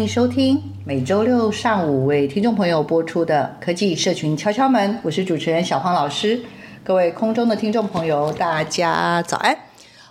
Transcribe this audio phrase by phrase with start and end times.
[0.00, 6.40] 迎收听每周六上午为听众朋友播出的科技社群敲敲门，我是主持人小黄老师。
[6.82, 9.54] 各位空中的听众朋友，大家早安。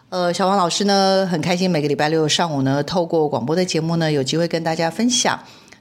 [0.10, 5.40] 呃，小黄老师呢，很开心每个礼拜六上午呢，透过广播的节目呢，有机会跟大家分享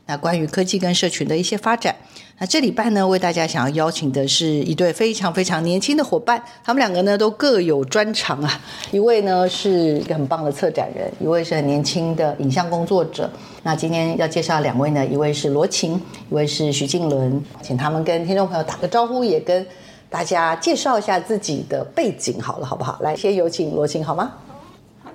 [0.09, 1.95] 那关于科技跟社群的一些发展。
[2.39, 8.59] 那这礼拜呢，为大家想要邀请的是一对非常非常年轻的伙伴，他们两个呢都各有专长啊。
[8.91, 13.31] 一位呢是一个很棒的策展人，一位是很年轻的影像工作者。
[13.63, 19.67] 那今天要介绍两位呢，一位是罗晴，一位是徐静伦，请他们跟听众朋友打个招呼，也跟
[20.09, 22.99] 大家介绍一下自己的背景，好了，好不好？
[23.03, 24.33] 来，先有请罗晴，好吗？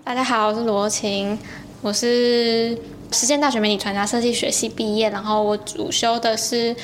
[0.04, 1.40] 大家好，我是罗晴，
[1.82, 2.78] 我是
[3.14, 6.76] 实践大学媒体传达设计学系毕业，然后我主修的是。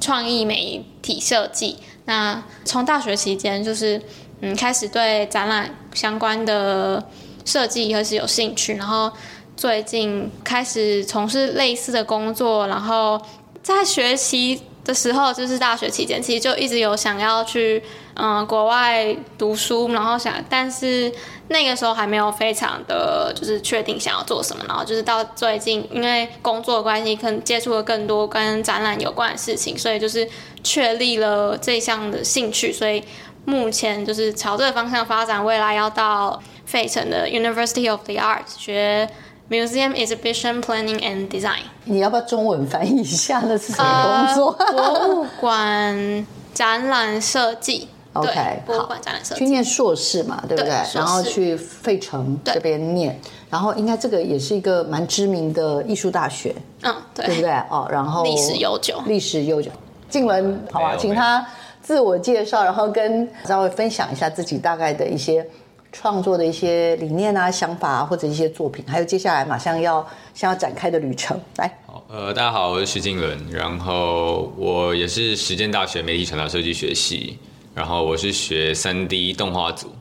[0.00, 4.00] 创意媒体设计，那从大学期间就是
[4.40, 7.04] 嗯开始对展览相关的
[7.44, 9.10] 设计开始有兴趣，然后
[9.56, 13.20] 最近开始从事类似的工作，然后
[13.60, 17.82] 在学习的时候，就是大学期间，其实就一直有想要去
[18.18, 21.10] 嗯国外读书，然后想，但是。
[21.50, 30.28] 那个时候还没有非常的就是确定想要做什么，然后就是到最近，因为工作关系，可能接触了更多跟展览有关的事情，所以就是
[30.62, 33.02] 确立了这项的兴趣，所以
[33.46, 39.08] 目前就是朝这个方向发展，未来要到费城的 University of the Arts 学
[39.48, 41.60] Museum Exhibition Planning and Design。
[41.84, 43.40] 你要不要中文翻译一下？
[43.46, 44.56] 那是什么工作？
[44.58, 44.66] 呃、
[45.00, 47.88] 博物馆展览设计。
[48.20, 48.88] OK，好，
[49.36, 50.72] 去念硕士嘛，对不对？
[50.94, 53.18] 然后去费城这边念，
[53.50, 57.50] 然后应该这个也是一个蛮知名的艺术大学，嗯，对，对不对？
[57.70, 59.70] 哦，然后历史悠久，历史悠久。
[60.08, 61.46] 静伦，好吧，请他
[61.82, 65.46] 自我介绍，然后跟稍微分享一下自己大概的一些
[65.92, 71.38] 创作的一些理念啊、想法啊，或者一些作品，还有接下来马上要想要展开的旅程。
[71.56, 77.38] 来，好，呃，大家好，我是徐静伦，然后我也是实践大学媒体传达设计学系。
[77.78, 79.94] 然后我是学三 D 动画组，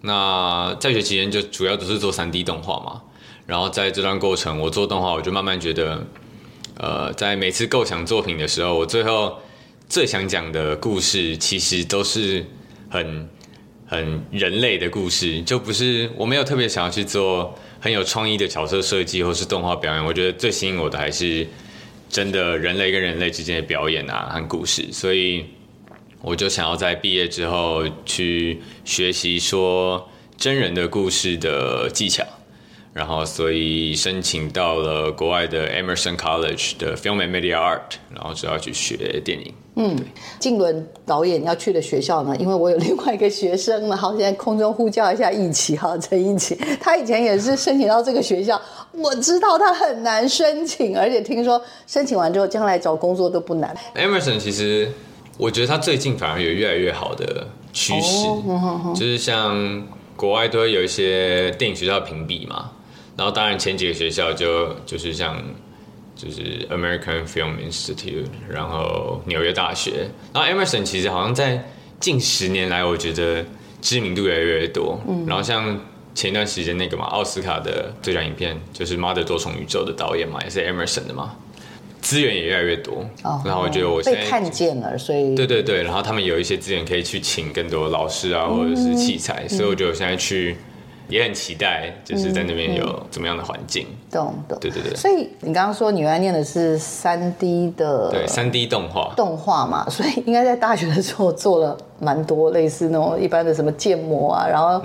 [0.00, 3.00] 那在学期间就主要都是做三 D 动画嘛。
[3.46, 6.04] 然后在这段过程，我做动画，我就慢慢觉得，
[6.78, 9.38] 呃，在每次构想作品的时候，我最后
[9.88, 12.44] 最想讲的故事，其实都是
[12.90, 13.28] 很
[13.86, 20.04] 很人类的故事，就不是我没有特别想要去做很有创意的角色设计或是动画表演。
[20.04, 21.46] 我觉得最吸引我的还是
[22.08, 25.44] 真的人类跟人类之间的表演啊和故事，所以。
[26.22, 32.24] 我就想要在毕业之后去学习说真人的故事的技巧，
[32.92, 39.52] 然后所以申请到了国外的 Emerson College 的 Film and Media Art，然后就要去学电影。
[39.74, 39.96] 嗯，
[40.38, 48.60] 静伦导演要去的学校呢，因为我有另外一个学生嘛，好，现在空中呼叫一下一起哈，陈一起，他以前也是申请到这个学校，
[48.92, 53.76] 我知道他很难申请，而且听说申请完之后将来找工作都不难。
[53.96, 54.88] Emerson 其实。
[55.38, 62.70] 我觉得他最近反而有越来越好的趋势，oh, 就是像国外都会有一些电影学校评比嘛，
[63.16, 65.42] 然后当然前几个学校就就是像
[66.14, 71.66] 就是 American Film Institute，然后纽约大学，然后 Emerson 其实好像在
[71.98, 73.44] 近十年来，我觉得
[73.80, 75.80] 知名度越来越多，嗯，然后像
[76.14, 81.34] 前一段时间那个嘛，奥斯卡的最佳影片就是《妈的多重宇宙》的导演嘛，也是 Emerson 的嘛。
[82.02, 90.56] 资源也越来越多，哦、然后我觉得我现在被看见了，所以对对对，然后他们有一些资源可以去请更多老师啊，嗯、或者是器材，所以我觉得我现在去
[91.08, 93.86] 也很期待，就是在那边有怎么样的环境。
[94.10, 94.94] 懂懂，对对对。
[94.96, 99.14] 所以你刚刚说你原来念的是三 D 的，对三 D 动画。
[99.16, 104.82] 动画嘛， 所以应该在大学的时候做了蛮多类似那种一般的什么建模啊，然后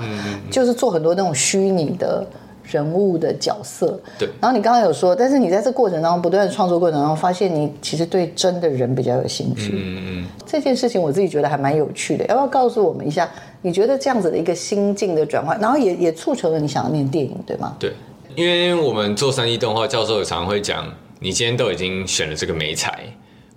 [0.52, 2.26] 就是做很多那种虚拟的。
[2.70, 4.00] 人物的角色。
[4.18, 4.28] 对。
[4.42, 9.72] 然后你刚刚有说，但是你在这过程当中不断的创作过程当中，发现你其实对真的人比较有兴趣。
[9.74, 10.28] 嗯嗯。
[10.46, 13.30] 这件事情我自己觉得还蛮有趣的，要不要告诉我们一下？
[13.64, 17.76] 你觉得这样子的一个心境的转换，然后也也促成了你想要念电影，对吗？
[17.80, 17.92] 对，
[18.36, 20.86] 因为我们做三 D 动画，教授也常常会讲，
[21.20, 23.00] 你今天都已经选了这个美材，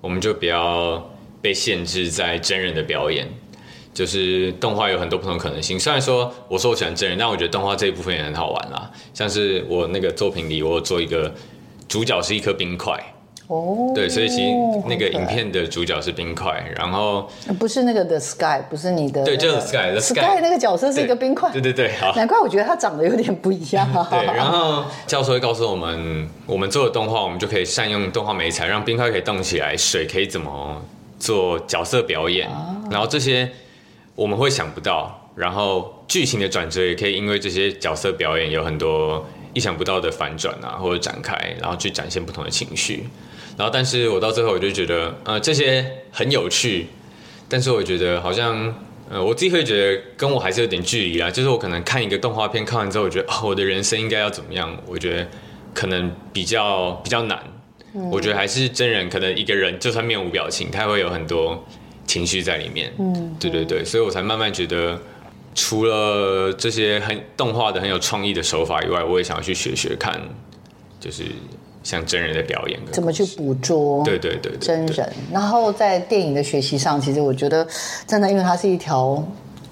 [0.00, 1.00] 我们就不要
[1.42, 3.26] 被限制在真人的表演。
[3.92, 5.78] 就是动画有很多不同可能性。
[5.78, 8.90] 虽然说我说我喜欢真人，但我觉得动画这一部分也很好玩啦。
[9.12, 11.32] 像是我那个作品里，我有做一个
[11.88, 12.94] 主角是一颗冰块。
[13.48, 13.90] 哦。
[13.92, 14.52] 对，所以其实
[14.86, 17.28] 那个影片的主角是冰块，然后
[17.58, 19.36] 不是那个 The Sky，不是你的、那个。
[19.36, 19.90] 对，就是 Sky。
[19.90, 21.50] The Sky, Sky 那个角色是一个冰块。
[21.50, 22.14] 对对对，好。
[22.14, 23.86] 难怪我觉得他长得有点不一样。
[24.08, 30.80] 对，然后教授会告诉我们，我们做的动画，我们就可以善用动画媒材，让冰块可以动起来，水可以怎么
[31.18, 33.50] 做角色表演，啊、然后这些。
[34.20, 43.08] 我们会想不到，然后剧情的转折也可以因为这些角色表演有很多意想不到的反转啊，或者展开，然后去展现不同的情绪。
[43.56, 46.88] 然后，但是我到最后我就觉得，呃，这些很有趣，
[47.48, 48.74] 但是我觉得好像，
[49.08, 51.30] 呃，我自己会觉得跟我还是有点距离啊。
[51.30, 54.76] 就是我可能看一个动画片，看完之后，我觉得，哦，我的人生应该要怎么样？
[54.86, 55.26] 我觉得
[55.72, 57.42] 可能比较比较难。
[58.10, 61.64] 我觉得还是真人，可能一个人就算面无表情，他会有很多。
[62.10, 64.98] 情绪在里面，嗯，对对对，所以我才慢慢觉得，
[65.54, 70.20] 除了这些很动画的很有创意的手法以外，我也想要去学学看，
[70.98, 71.22] 就是
[71.84, 75.08] 像真人的表演，怎么去捕捉，对对对，真人。
[75.32, 77.64] 然后在电影的学习上，其实我觉得
[78.08, 79.24] 真的，因为它是一条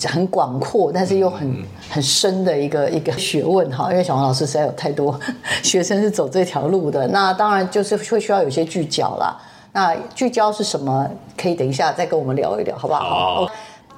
[0.05, 3.91] 很广阔，但是又很、嗯、很深的一个一个学问哈。
[3.91, 5.19] 因为小黄老师实在有太多
[5.64, 9.37] 学生是走这条路的，那当然就是会需要有些聚焦啦。
[9.73, 11.09] 那聚焦是什么？
[11.37, 13.43] 可以等一下再跟我们聊一聊，好不好？
[13.44, 13.50] 哦，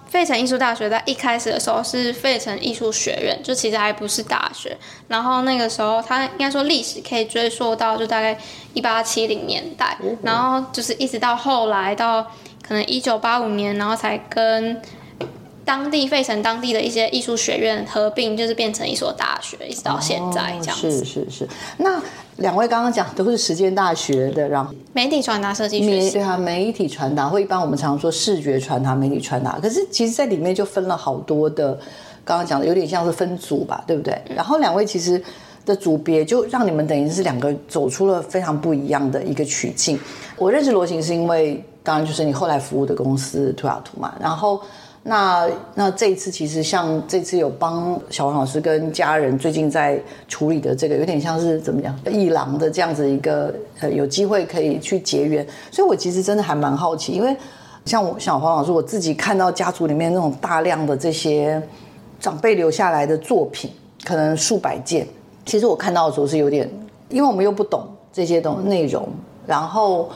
[0.07, 4.77] 费城艺术大学在一开始的时候是费城艺术学院，就其实还不是大学。
[5.09, 8.37] 然后那个时候，它应该说历史可以追溯到就大概
[8.75, 12.23] 一八七零年代，然后就是一直到后来到
[12.67, 14.81] 可能一九八五年，然后才跟。
[15.65, 20.91] 当地费城当地的一些艺术学院合并，就是变成一所大学，一直到现在这样子。
[20.91, 21.49] 是是是。
[21.77, 22.01] 那
[22.37, 26.11] 两位刚刚讲都是实践大学的，然后媒体传达设计学。
[26.11, 29.61] 对啊，媒体传达，或一般我们常说视觉传达、媒体传达。
[29.61, 31.79] 可是其实，在里面就分了好多的，
[32.25, 34.21] 刚刚讲的有点像是分组吧，对不对？
[34.35, 35.23] 然后两位其实
[35.67, 40.01] 的组别，就让你们等于是两个走出了非常不一样的一个曲径。
[40.37, 44.61] 我认识罗晴是因为，当然就是你后来服务的公司图雅图嘛，然后。
[45.11, 57.37] 那那这一次其实像这次有帮小黄老师跟家人最近在处理的这个，有点像是怎么讲一郎的这样子一个呃，有机会可以去结缘，所以我其实真的还蛮好奇，因为
[57.85, 61.61] 像我小黄老师，我自己看到家族里面那种大量的这些
[62.21, 63.69] 长辈留下来的作品，
[64.05, 65.05] 可能数百件，
[65.45, 66.71] 其实我看到的时候是有点，
[67.09, 69.09] 因为我们又不懂这些东内容，
[69.45, 70.09] 然后。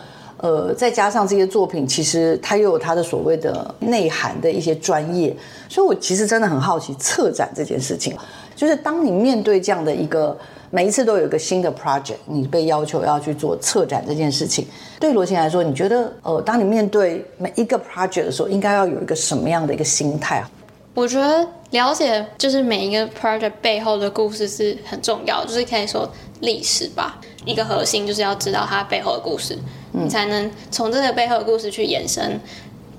[0.45, 5.35] 呃，再加上这些作品，其实它又有它的所谓的内涵的一些专业，
[5.71, 8.15] 所以我其实真的很好奇策展这件事情，
[8.55, 10.37] 就是当你面对这样的一个
[10.71, 14.67] 每一次都有一个新的 project，你被要求要去做策展这件事情，
[15.01, 20.45] 对罗晴来说，你觉得呃，当你面对每一个 project 的时候，应该要有一个什么样的一个心态？
[20.93, 26.07] 我觉得了解就是每一个 project 背后的故事是很重要，就是可以说
[26.41, 29.57] 历史吧，一个核心就是要知道它背后的故事。
[29.97, 32.39] 你才能从这个背后的故事去延伸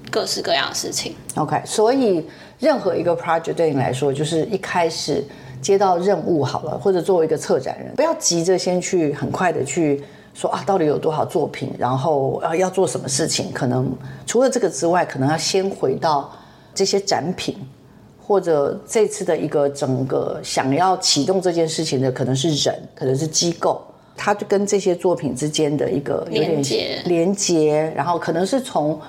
[0.09, 1.13] 各式各样的事情。
[1.35, 2.25] OK，所以
[2.57, 5.21] 任何一个 project 对你来说，就是一开始
[5.61, 10.01] 接到任务好了，或者作为一个策展人，不要急着先去很快的去
[10.33, 13.51] 说啊，到底有多少作品，然后啊要做什么事情。
[13.51, 13.91] 可能
[14.25, 16.31] 除了这个之外，可能要先回到
[16.73, 17.57] 这些展品，
[18.25, 23.81] 或者这次的一个整个想要启动这件事情的，可能是人，可能是机构。
[24.17, 28.99] 他就跟这些作品之间的一个连接，连接，然后可能是从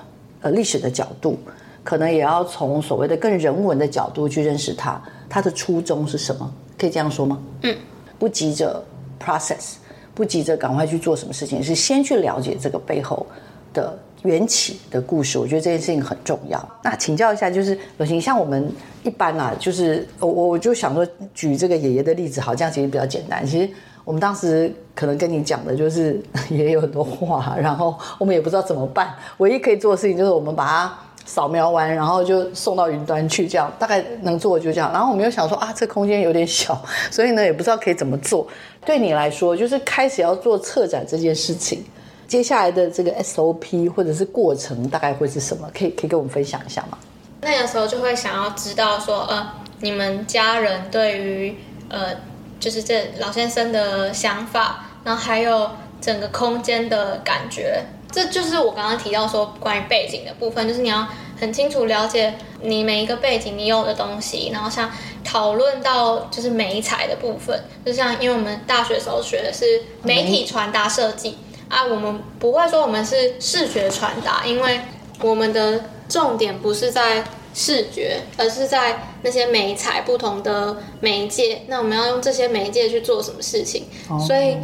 [0.41, 1.37] 呃历史的角度，
[1.83, 5.01] 可能也要从所谓的更人文的角度去认识他。
[5.29, 6.53] 他的初衷是什么？
[6.77, 7.41] 可以这样说吗？
[7.63, 7.75] 嗯，
[8.19, 8.83] 不急着
[9.17, 9.75] process，
[10.13, 13.25] 不急着赶快去做什么事情，是先去了解这个背后
[13.73, 15.39] 的缘起的故事。
[15.39, 16.79] 我觉得这件事情很重要。
[16.83, 18.69] 那请教一下，就是罗晴，像我们
[19.03, 23.45] 一般啊，就是我我就想说举这个爷爷的例子，好，这样其实比较简单。
[23.45, 23.69] 其实。
[24.07, 26.17] 我们当时可能跟你讲的就是
[26.49, 29.13] 也有很多话，然后我们也不知道怎么办。
[29.39, 34.89] 唯一可以做的事情就是我们把它扫描完，然后就送到云端去，这样大概能做的就这样。
[34.93, 38.47] 然后我们又想说啊，这空间有点小， 所以呢也不知道可以怎么做。
[38.85, 41.83] 对你来说，就是开始要做策展这件事情，
[42.29, 45.69] 接下来的这个 SOP 或者是过程大概会是什么？
[45.77, 46.97] 可以可以跟我们分享一下吗？
[47.41, 49.45] 那个时候就会想要知道说，呃，
[49.81, 51.57] 你们家人对于
[51.89, 52.15] 呃。
[52.59, 55.69] 就是这老先生的想法，然后还有
[56.01, 57.83] 整个空间的感觉。
[58.11, 61.05] 这就是我刚刚提到说关于背景的部分，就是你要
[61.39, 64.89] 很清楚了解你每一个背景你有的东西，然后像
[65.25, 71.37] 讨论到就是媒材的部分，就像因为我们大学时候学的是媒体传达设计
[71.67, 74.79] 啊，我们不会说我们是视觉传达，因为
[75.21, 77.23] 我们的重点不是在
[77.57, 83.87] 视觉，而是在那些美材不同的媒介，那我们要用这些媒介去做什么事情，
[84.27, 84.55] 所以。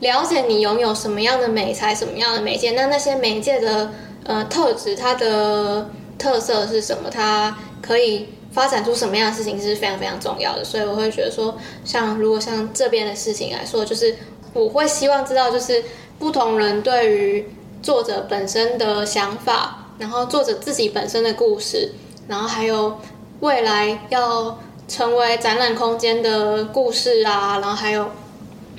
[0.00, 3.90] 了解你拥有什么样的美材，什么样的媒介，那那些媒介的
[4.24, 7.08] 呃特质，它的特色是什么？
[7.10, 10.62] 它可以发展出什么样的事情是非常非常重要的。
[10.62, 14.14] 所以我会觉得说，像如果像这边的事情来说，就是
[14.52, 15.82] 我会希望知道，就是
[16.18, 17.48] 不同人对于
[17.82, 21.90] 作者本身的想法，然后作者自己本身的故事，
[22.28, 22.98] 然后还有
[23.40, 28.06] 未来要成为展览空间的故事啊，然后还有。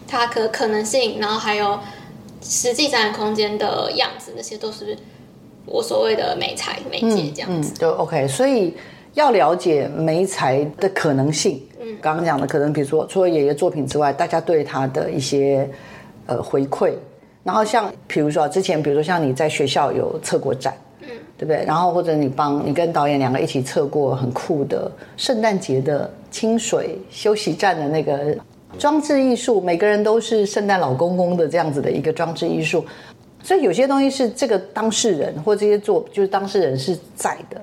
[0.10, 1.78] 它可可能性，然后还有
[2.42, 4.98] 实际展览空间的样子，那些都是
[5.66, 7.74] 我所谓的美材媒介这样子。
[7.74, 8.74] 就、嗯嗯、OK，所以
[9.16, 11.62] 要了解媒材的可能性。
[11.82, 15.70] 嗯，刚刚讲的可能，比如说除了爷爷作品之外，大家对他的一些
[16.26, 16.94] 呃回馈，
[17.44, 20.87] 然后像比如说之前，比如说像你在学校有测过展，嗯，
[21.38, 21.64] 对不对？
[21.66, 28.36] 然后或者你帮你跟导演两个一起测过很酷的圣诞节的清水休息站的那个。
[28.78, 32.86] 装置艺术，每个人都是圣诞老公公的这样子的一个装置艺术，
[33.42, 37.62] 所以有些东西是这个当事人或这些做就是当事人是在的、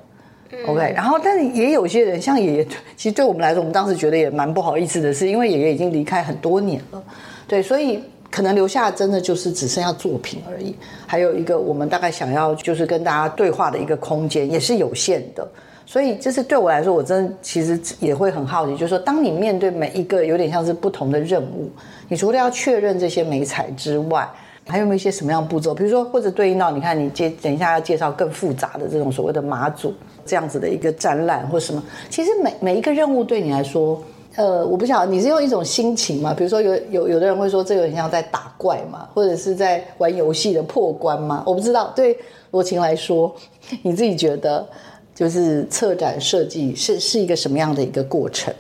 [0.50, 0.92] 嗯、，OK。
[0.96, 2.66] 然后，但是也有些人像爷爷，
[2.96, 7.02] 其实对我们来说，我们当时觉得也蛮不好意思的是，因为爷爷已经离开很多年了，
[7.46, 10.74] 对，所以可能留下真的就是只剩下作品而已。
[11.06, 15.46] 还有一个我们大概想要就是跟大家对话的一个空间也是有限的。
[15.86, 21.70] 所以，就是对我来说，我真的其实也会很好奇，就是说，当你面对每一个有点像是不同的任务，
[22.08, 24.26] 你除了要确认这些美彩之外，
[24.66, 25.74] 还有没有一些什么样步骤？
[25.74, 29.92] 比如说，或者对应到你看，你接等一下要介绍更复杂的这种所谓的马祖
[30.24, 34.02] 这样子的一个展览或什么，其实每每一个任务对你来说，
[34.36, 36.34] 呃，我不晓得你是用一种心情嘛？
[36.34, 41.42] 比如说有有有的人会说，这个很像在打怪嘛，或者是在玩游戏的破关嘛？
[41.46, 41.92] 我不知道。
[41.94, 42.18] 对
[42.50, 43.34] 罗琴来说，
[43.82, 44.66] 你自己觉得？
[45.14, 48.52] 就是策展设计是是一个什么样的一个过程？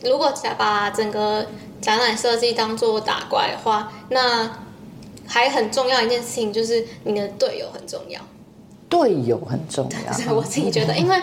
[0.00, 1.44] 如果想把整个
[1.80, 4.48] 展览设计当做打怪的话，那
[5.26, 8.20] 还很重要一件事情就是你的队友很重要。
[8.88, 11.16] 队友很重要， 我自己觉得，因为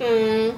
[0.00, 0.52] 嗯，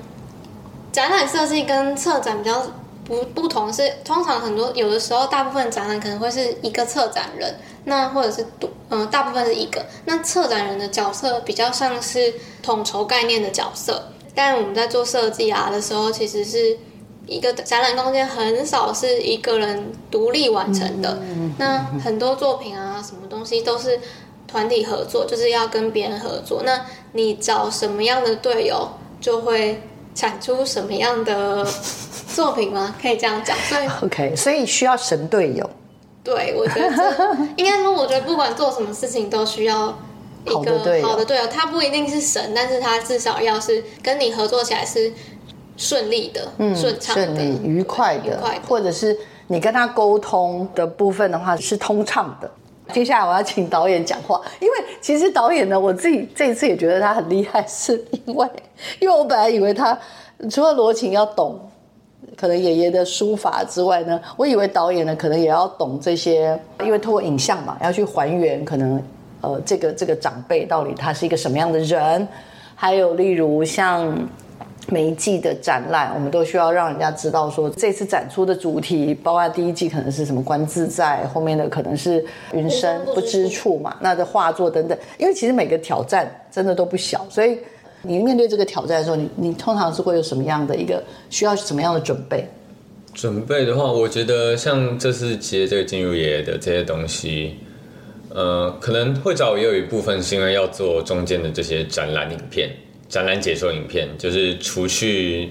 [0.97, 2.63] 展览设计跟策展比较
[3.05, 7.55] 不不同是，通常很多有的时候，大部分展览可能会是一个策展人。
[7.85, 9.85] 那或者是多，嗯，大部分是一个。
[10.07, 16.79] 那策展人的角色比较像是统筹概念的角色，但我们在做设计啊的时候，其实是
[17.27, 21.19] 一个展览空间很少是一个人独立完成的。
[21.59, 24.01] 那很多作品啊，什么东西都是
[24.49, 26.63] 团体合作，就是要跟别人合作。
[26.65, 28.89] 那你找什么样的队友，
[29.21, 29.83] 就会
[30.17, 31.65] 产出什么样的
[32.35, 32.93] 作品吗？
[33.01, 33.57] 可以这样讲。
[33.69, 35.71] 所以， OK，所以需要神队友。
[36.25, 39.97] 对，我觉得应该说，我觉得不管做什么事情都需要
[40.45, 40.57] 一个
[41.03, 41.47] 好的队友。
[41.47, 45.13] 他不一定是神，但是他至少要是跟你合作起来是
[45.77, 52.51] 顺利的、嗯、顺畅的、顺利、愉快的，愉快的，或者是你跟他沟通的部分的话是通畅的。
[52.93, 58.49] 接下来我要请导演讲话，因为其实导演呢，我自己这一次也觉得他很厉害，是因为
[59.01, 59.99] 因为我本来以为他
[60.51, 61.61] 除了罗琴要懂。
[62.37, 69.03] 可能爷爷的书法之外呢，我以为导演呢可能也要懂这些，因为透过影像嘛，要去还原可能
[69.41, 72.27] 呃这个这个长辈到底他是一个什么样的人，
[72.75, 74.13] 还有例如像
[74.89, 87.59] 每一季的展览，我们都需要让人家知道说这次展出的主题，包括第一季可能是什么观自在，后面的可能是云深不知处嘛，那的画作等等，因为其实每个挑战真的都不小，所以。
[88.03, 92.47] 你面对这个挑战的时候，你你通常是会有什么样的一个需要什么样的准备？
[93.13, 97.57] 准备的话，我觉得像这次接这个进入爷爷的这些东西，
[98.29, 102.71] 呃，可能会找也有一部分是因为要做中间的这些展览影片、
[103.09, 105.51] 展览解说影片，就是除去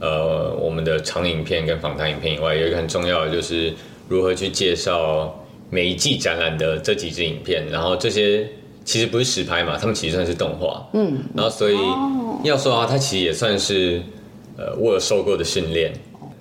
[0.00, 3.72] 呃我们的长影片跟访谈影片以外，有一个很重要的就是
[4.08, 8.46] 如何去介绍每一季展览的这几支影片，然后这些。
[8.86, 10.88] 其实不是实拍嘛，他们其实算是动画。
[10.92, 11.76] 嗯，然后所以
[12.44, 14.00] 要说啊，它其实也算是
[14.56, 15.92] 呃我有受过的训练。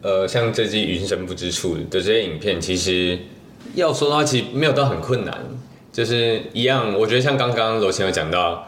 [0.03, 3.17] 呃，像这季云深不知处的这些影片，其实
[3.73, 5.43] 要说的话，其实没有到很困难。
[5.91, 8.63] 就是一样，我觉得像刚刚罗晴有讲到，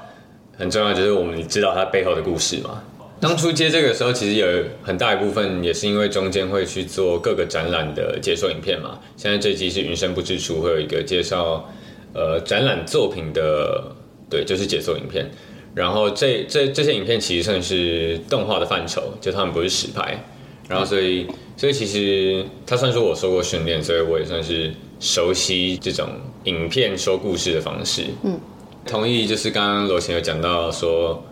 [0.58, 2.84] 很重要就是我们知道它背后的故事嘛。
[3.20, 4.46] 当初接这个时候，其实有
[4.84, 9.00] 很大一部分也是因为中间会去做各个展览的解说影片嘛。
[9.16, 11.68] 现在这集是云深不知处，会有一个介绍
[12.14, 13.96] 呃展览作品的，
[14.30, 15.30] 对，就是解说影片。
[15.74, 20.24] 然后这这这些影片其实算是动画的范畴，就他们不是实拍。
[20.68, 26.08] 然后所以所以其实他算是我受过训练，所以我也算是熟悉这种
[26.44, 28.04] 影片说故事的方式。
[28.24, 28.40] 嗯，
[28.88, 31.24] 同意，就是刚刚罗晴有讲到说。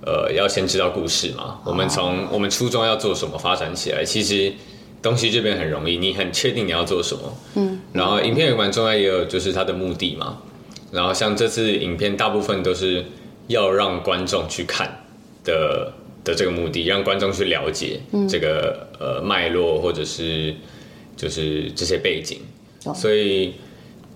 [0.00, 1.58] 呃，要先知道故事嘛。
[1.64, 4.50] 我们从我们初衷要做什么发展起来，其实
[5.02, 7.20] 东西这边很容易，你很确定你要做什么。
[7.56, 7.80] 嗯。
[7.92, 10.38] 然后影片也蛮重要，也有就是它的目的嘛。
[10.92, 13.04] 然后像这次影片，大部分都是
[13.48, 15.04] 要让观众去看
[15.44, 15.92] 的
[16.24, 20.54] 的这个目的，让观众去了解这个呃脉络或者是
[21.16, 22.38] 就是这些背景。
[22.94, 23.54] 所以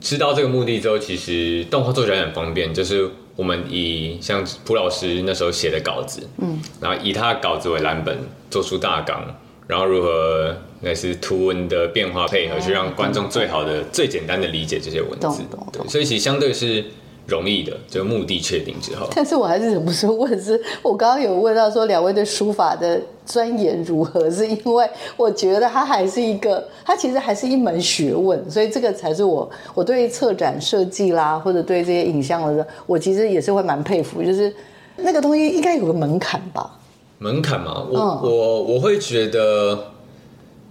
[0.02, 3.10] 知道这个目的之后，其实动画做起来很方便，就是。
[3.34, 8.14] 我们以像蒲老师那时候写的稿子，嗯，然后以他的稿子为蓝本，
[8.50, 9.24] 做出大纲，
[9.66, 15.42] 然后如何那是图文的变化配合，去让观众最好的、最简单的理解这些文字。
[15.72, 16.84] 对，所以其实相对是。
[17.26, 19.08] 容易的，就目的确定之后。
[19.14, 24.28] 但是我还是忍不住问是，是我刚刚有问到说两位对书法的钻研如何？
[24.30, 34.52] 是因为我觉得它还是一个，它其实还是一门学问，所以这个才是我我对策展设计啦，或者对这些影像的，我其实也是会蛮佩服，就是
[34.96, 36.78] 那个东西应该有个门槛吧？
[37.18, 39.78] 门槛嘛，我、嗯、我我会觉得，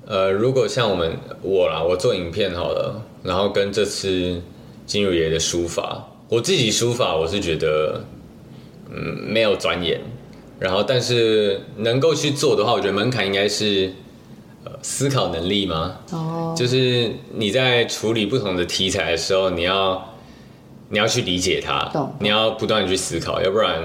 [0.05, 4.41] 呃，如果像我们我啦，我做影片好了，然后跟这次
[4.85, 6.07] 金如爷的书法。
[6.31, 8.01] 我自己书法，我是觉得，
[8.89, 9.99] 嗯，没有钻研，
[10.57, 13.91] 然后但是能够去做的话，我觉得门槛应该是，
[14.63, 15.97] 呃，思考能力吗？
[16.13, 20.15] 哦，就是你在处理不同的题材的时候，你要，
[20.87, 23.81] 你要去理解它，懂，你要不断的去思考，要不然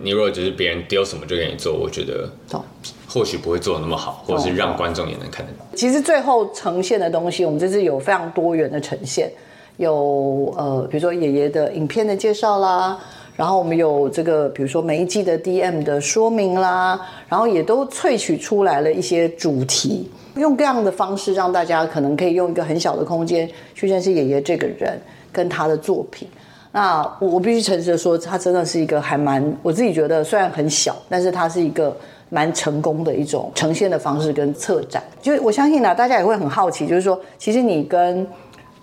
[0.00, 2.64] 你如果只是别人丢什么就给你做，我觉得，懂，
[3.08, 5.66] 或许不会做的那么好，或者是让观众也能看得到。
[5.74, 9.32] 其实最后呈现的东西，我们这次有非常多元的呈现。
[9.78, 12.98] 有呃，比如说爷爷的影片的介绍啦，
[13.36, 25.00] 然后我们有这个，比如说每一季的 DM 的说明啦，然后也都萃取出来了一些主题，用这样的方式让大家可能可以用一个很小的空间去认识爷爷这个人
[25.32, 26.28] 跟他的作品。
[26.72, 31.96] 那我我必须诚实的说，他真的是一个还蛮，我自己觉得虽然很小，但是他是一个
[32.28, 35.02] 蛮成功的一种呈现的方式跟策展。
[35.22, 38.26] 就是我相信呢，大家也会很好奇，就是说，其实你跟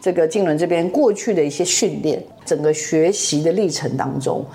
[0.06, 4.46] 这个静伦这边过去的一些训练，整个学习的历程当中，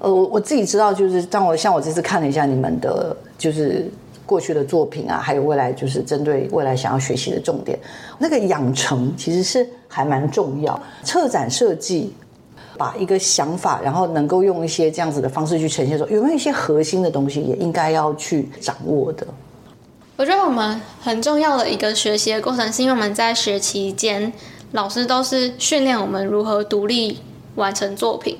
[0.00, 3.90] 呃，我我自己知道，就是当我像我这次看了一下你们的，就是
[4.26, 7.78] 过去的作品啊，还有未来就是针对未来想要学习的重点，
[8.18, 10.78] 那个养成其实是还蛮重要。
[11.02, 12.12] 策展设计，
[12.76, 19.26] 把一个想法，然后能够用一些这样子的方式去呈现，说有没有一些核心的东西，也应该要去掌握的。
[20.18, 24.30] 我觉得我们很重要的一个学习的过程，是因为我们在学期间。
[24.72, 27.20] 老师都是训练我们如何独立
[27.54, 28.38] 完成作品，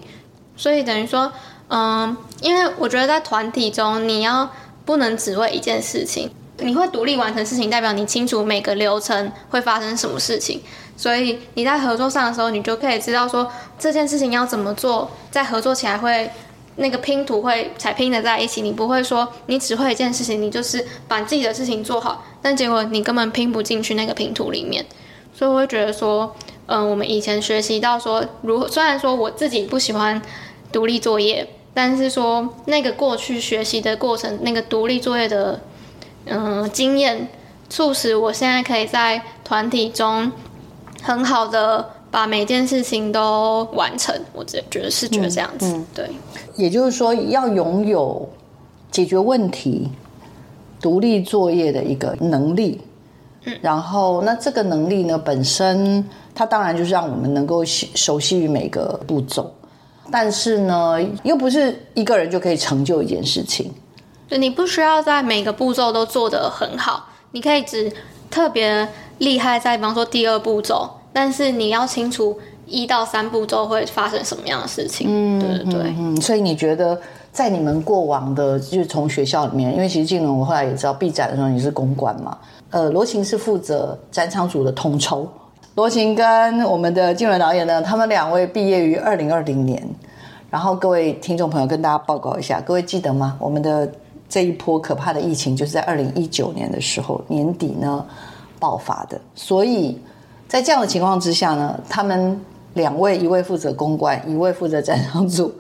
[0.57, 1.33] 所以等于说，
[1.69, 4.51] 嗯，因为我觉得在团体中，你要
[4.85, 10.61] 不能只为一件事情，你会独立完成事情，代表你清楚每个流程会发生什么事情，
[10.97, 16.31] 所以你在合作上的时候，你就可以知道说这件事情要怎么做，在合作起来会
[16.77, 24.85] 那个拼图会才拼的在一起，你不会说你只会一件事情，你就是把自己的事情做好，但结果你根本拼不进去那个拼图里面。
[25.39, 26.35] 所以我会觉得说，
[26.67, 30.21] 嗯、呃，我们以前学习到说，如虽然说我自己不喜欢
[30.73, 35.61] 独立作业，但是说那个过去学习的过程，那个独立作业的，
[36.25, 37.29] 嗯、呃，经验，
[37.71, 40.33] 促使我现在可以在团体中
[41.03, 44.13] 很好的把每件事情都完成。
[44.33, 46.11] 我觉得是觉得这样子，嗯嗯、对。
[46.57, 48.29] 也就是说，要拥有
[48.91, 49.89] 解决问题、
[50.81, 52.81] 独立作业的一个能力。
[53.61, 59.51] 然后，那这个能力呢，本身它当然就是让我们能够熟悉于每个步骤，
[60.11, 63.73] 但是呢，又不是一个人就可以成就一件事情。
[64.29, 67.91] 就你不需要在每个步骤都做得很好，你可以只
[68.31, 68.87] 特别
[69.19, 75.07] 厉害在，比方说第二步骤，但是你要清楚一到三步骤会发生什么样的事情。
[75.09, 75.95] 嗯，对对对。
[75.99, 77.01] 嗯，所以你觉得
[77.33, 82.37] 在你们过往的，就是从学校里面，因为其实静伦我后来也知道，毕展的时候你是公关嘛。
[82.71, 85.27] 呃，罗琴是负责展场组的统筹。
[85.75, 89.83] 罗琴跟我们的静伦导演呢，他们两位毕业于二零二零年。
[90.51, 93.37] 然后各位听众朋友，跟大家报告一下，各位记得吗？
[93.39, 93.91] 我们的
[94.29, 98.05] 这一波可怕的疫情，就是在二零一九年的时候年底呢
[98.59, 99.21] 爆发的。
[99.35, 99.99] 所以
[100.47, 102.39] 在这样的情况之下呢，他们
[102.75, 105.53] 两位，一位负责公关，一位负责展场组。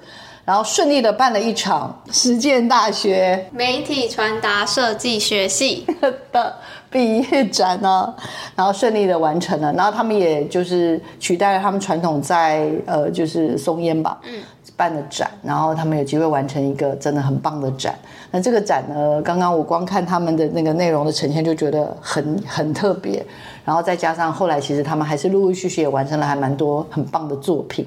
[0.44, 5.87] 然后顺利的办了一场实践大学 媒体传达设计学系
[6.33, 6.55] 的
[6.90, 8.14] 毕业展呢，
[8.57, 14.42] 然后顺利的完成了，然后他们也就是取代了他们传统在呃就是松烟吧，嗯。
[14.77, 17.98] 办的展，然后他们有机会完成一个真的很棒的展。
[18.31, 23.20] 那这个展呢，刚刚我光看他们的那个内容的呈现，就觉得很很特别。
[23.64, 27.85] 然后再加上后来，其实他们还是陆陆续续也完成了还蛮多很棒的作品。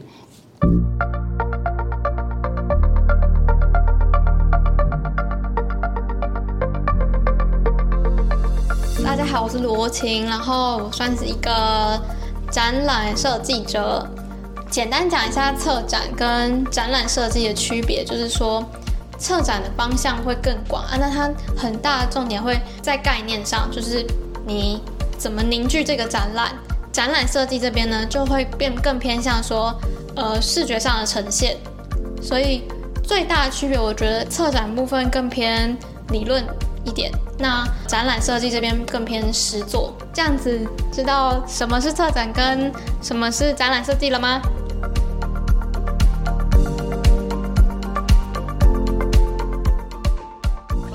[9.32, 11.98] 好，我是罗晴，然后我算是一个
[12.52, 14.06] 展览设计者。
[14.70, 18.62] 简单讲一下策展跟展览设计的区别，就是说，
[19.18, 24.06] 策展的方向会更广啊，那它很大的重点会在概念上，就是
[24.46, 24.84] 你
[25.18, 26.52] 怎么凝聚这个展览。
[26.92, 29.74] 展览设计这边呢，就会变更偏向说，
[30.18, 31.56] 呃，视觉上的呈现。
[32.22, 32.64] 所以
[33.02, 35.78] 最大的区别，我觉得策展部分更偏
[36.10, 36.46] 理论
[36.84, 39.94] 一点，那展览设计这边更偏实作。
[40.14, 40.60] 这样子，
[40.92, 44.42] 知道什么是策展跟什么是展览设计了吗？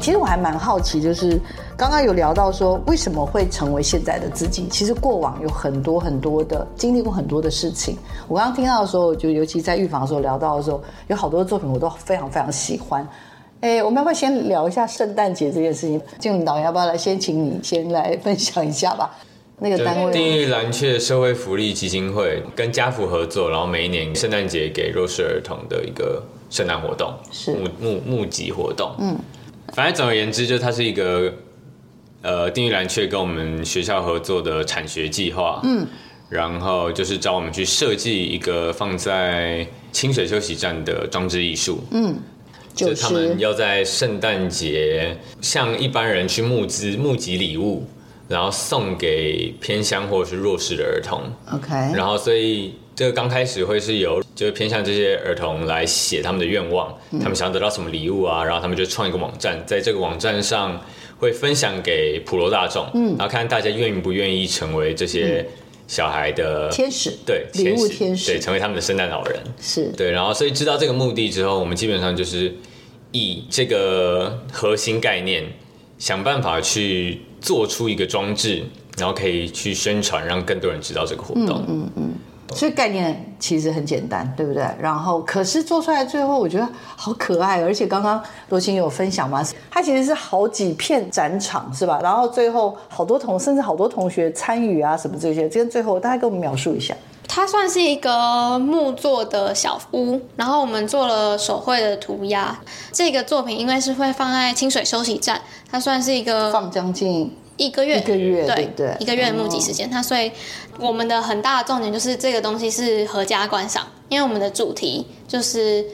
[0.00, 1.40] 其实我还蛮好奇，就是
[1.76, 4.68] 刚刚有聊到说，为什么会成为现在的自己？
[4.68, 7.98] 其实过往有很多很多的经历过很多的事情。
[8.28, 13.04] 我刚刚听到的时候，就尤其在预防的时候聊到的时候，有好多作品我都非常非常喜欢。
[13.60, 16.00] 哎，我们要不要先聊一下圣诞节这件事情？
[16.18, 19.10] 静导演要不要来先请你先来分享一下吧？
[19.58, 27.52] 那个单位，定义蓝雀社会福利基金会跟家福合作，然后每一年圣诞节给弱势儿童的一个圣诞活动，是。
[27.54, 29.16] 募募募集活动，嗯。
[29.72, 31.32] 反正总而言之，就它是一个，
[32.22, 35.86] 呃，定义蓝雀跟我们学校合作的产学计划，嗯，
[36.28, 42.14] 然后就是找我们去设计一个放在清水休息站的装置艺术，嗯，
[42.76, 47.84] 就是他们要在圣诞节向一般人去募资募集礼物，
[48.28, 52.74] 然后送给偏乡或者是弱势的儿童，OK，然后所以。
[52.96, 60.80] 这个刚开始会是由就是偏向这些儿童来写他们的愿望，嗯、他们想要得到什么礼物啊，然后他们就创一个网站，在这个网站上
[61.18, 65.46] 会分享给普罗大众，嗯，然后看大家愿不愿意成为这些
[65.86, 69.92] 小孩的天使，对，礼物天使，对，成为他们的圣诞老人，是。
[69.96, 72.54] 对，然后所以知道这个目的之后，我们基本上就是
[73.12, 75.44] 以这个核心概念，
[75.98, 78.64] 想办法去做出一个装置，
[78.98, 81.90] 然后可以去宣传，让更多人知道这个活动，嗯嗯。
[81.96, 82.05] 嗯
[82.56, 84.66] 所以概念其实很简单，对不对？
[84.80, 86.66] 然后可是做出来最后，我觉得
[86.96, 92.00] 好可爱，而且刚刚罗晴有分享嘛，它其实是好几片展场，是吧？
[92.02, 96.96] 然后最后好多同，甚至好多同学参与啊，什么这些，今天最后大概跟我们描述一下。
[97.28, 102.58] 它算是一个木做的小屋，然后我们做了手绘的涂鸦。
[102.92, 107.36] 这个作品因为是会放在清水休息站，它算是一个放将近。
[107.56, 109.90] 一个月，一个月，对对，一个月的募集时间。
[109.90, 110.30] 它所以
[110.78, 115.84] 我们的很大的重点就是这个东西是合家观赏，因为我们的主题就是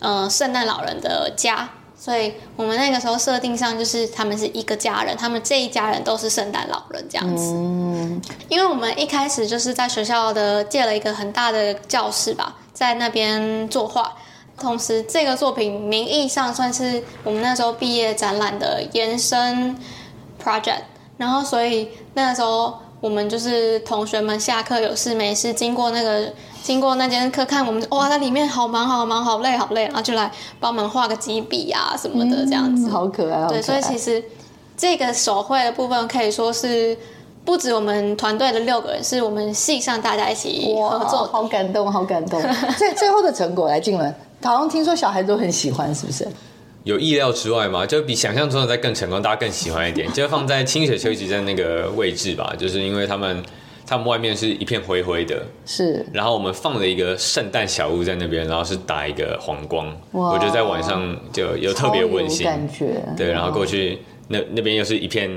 [0.00, 7.52] 呃圣诞老人的家，所以我们那个时候设定上就是他们是一个家人，他们这一家人都是圣诞老人这样子。
[7.52, 14.12] 嗯，因为我们一开始就是在学校的借了一个很大的教室吧，在那边作画，
[14.56, 19.76] 同时这个作品名义上算是我们那时候毕业展览的延伸
[20.40, 20.82] project。
[21.18, 33.46] 然后，所以那个时候我们就是同学们下课有事没事，经过那个经过那间课看我们，哇，在里面好忙好忙，好累好累，然后就来帮忙画个几笔啊什么的，这样子，嗯、好可爱。
[33.48, 34.22] 对，所以其实
[34.76, 36.96] 这个手绘的部分可以说是
[37.44, 41.24] 不止我们团队的六个人，是我们系上大家一起合作。
[41.32, 42.40] 好感动，好感动。
[42.78, 46.28] 最最后的成果来，静伦，好像听说小孩都很喜欢，是不是？
[46.84, 47.84] 有意料之外吗？
[47.84, 50.10] 就比想象中的再更成功，大家更喜欢一点。
[50.12, 53.42] 就放在清水休息站那个位置吧，就是因为他们
[53.86, 56.06] 他们外面是一片灰灰的，是。
[56.12, 63.02] 然后我们放了一个圣诞小屋在那边，然后是打一个黄光，我觉得在晚上就有特别温馨感觉。
[63.16, 65.30] 对，然后过去那那边又是一片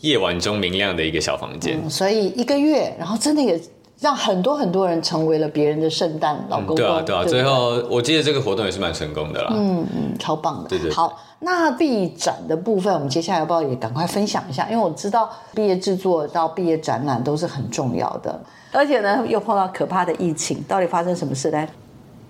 [0.00, 3.60] 夜晚中明亮的一个小房间，嗯，所以一个月，然后真的也。
[4.00, 6.76] 让很多很多人成为了别人的圣诞老公公。
[6.76, 7.24] 对啊，对啊。
[7.24, 9.52] 最后，我记得这个活动也是蛮成功的啦。
[9.54, 10.68] 嗯嗯，超棒的。
[10.70, 10.90] 对对。
[10.90, 14.66] 好，那毕业展的部分，我们接下来要不要也赶快分享一下？
[14.70, 18.40] 因为我知道毕业制作到毕业展览都是很重要的，
[18.72, 21.68] 而且呢，又碰到可怕的疫情，到底发生什么事呢？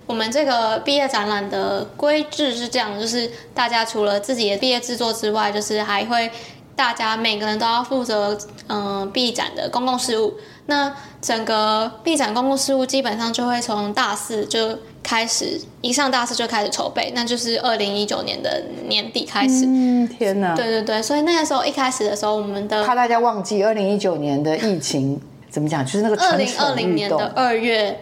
[0.07, 6.29] 我们这个毕业展览的规制是这样，就是大家除了自己的毕业制作之外，就是还会
[6.81, 8.35] 大家每个人都要负责
[8.67, 10.33] 嗯毕业展的公共事务。
[10.65, 10.91] 那
[11.21, 14.69] 整个毕展公共事务基本上就会从大四就
[15.03, 19.65] 开开始一上大四就开始筹备，那就是二零一九年的年底开始。
[19.67, 20.55] 嗯，天哪！
[20.55, 27.99] 对对对，所以那个时候一开始的时候，我们的怕大家忘记二零一九年的疫情怎么讲，就是那个二零二零年的二月。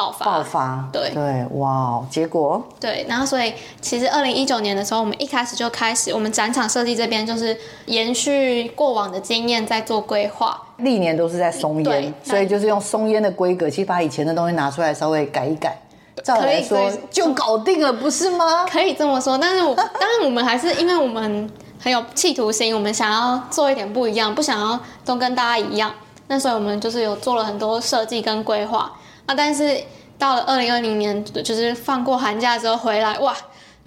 [0.00, 1.10] 爆发，爆发，对。
[1.10, 2.62] 对，哇，结果？
[2.80, 15.78] 对，然后所以其实二零一九年的时候，我们一开始就开始，我们展场设计这边就是延续过往的经验在做规划，历年都是在松烟，所以就是用松烟的规格，其实把以前的东西拿出来稍微改一改，
[16.24, 18.64] 照来说就搞定了，不是吗？
[18.70, 25.92] 可以这么说，但是我当然我们还是因为我们很有企图心，我们想要做一点不一样，不想要都跟大家一样，
[26.28, 28.90] 那所以我们就是有做了很多设计跟规划。
[29.30, 29.34] 啊！
[29.36, 29.80] 但是
[30.18, 33.34] 到了二零二零年，就是放过寒假之后回来，哇，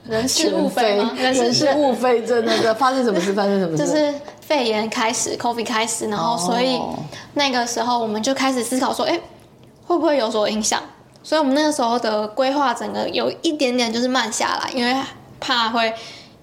[0.07, 1.11] 人事物非吗？
[1.19, 3.33] 人事物非，真的的发生什么事？
[3.33, 3.85] 发生什么事？
[3.85, 6.79] 就是肺炎开始，COVID 开始，然后所以
[7.33, 9.21] 那个时候我们就开始思考说，哎、欸，
[9.85, 10.81] 会不会有所影响？
[11.21, 14.95] 所以我们那个时候的规划整个有一点点就是慢下来，因为
[15.41, 15.93] 怕会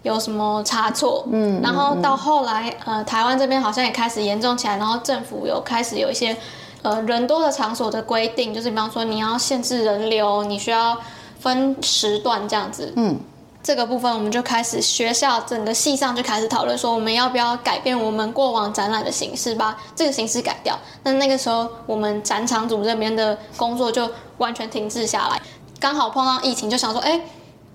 [0.02, 1.26] 有什么差错。
[1.32, 6.36] 嗯，然后到后来，呃，台湾这边好像也开始严重起来，然后政府有开始有一些。
[6.82, 10.96] 呃，人多的场所的规定就是，比方说你要限制人流，你需要
[11.38, 12.90] 分时段这样子。
[12.96, 13.20] 嗯，
[13.62, 20.78] 这个部分我们就开始学校整个系上就开始讨论说，我们要不要改变我们过往展览的形式，把这个形式改掉。
[21.02, 25.38] 那那个时候，我们展场组这边的工作就完全停滞下来。
[25.78, 27.20] 刚好碰到疫情，就想说，哎，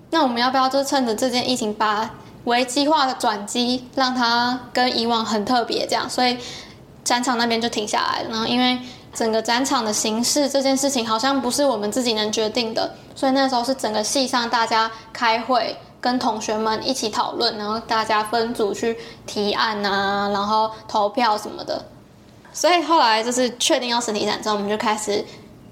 [0.10, 2.10] 那我们要不要就趁着这件疫情，把
[2.46, 6.36] 危机化的转机，让它跟以往很特别这样，所以。
[7.06, 8.78] 展场那边就停下来了，然后因为
[9.14, 21.86] 整个展场的形式这件事情好像不是我们自己能决定的，所以那时候是整个系上大家开会，跟同学们一起讨论，然后大家分组去提案啊，然后投票什么的。
[22.52, 25.24] 所以后来就是确定要实体展之后，我们就开始